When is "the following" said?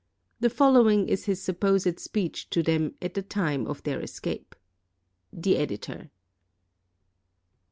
0.39-1.07